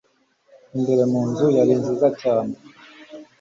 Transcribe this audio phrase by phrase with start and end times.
[0.75, 2.53] Imbere mu nzu yari nziza cyane.